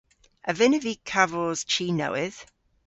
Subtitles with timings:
[0.49, 2.41] A vynnav vy kavos chi nowydh?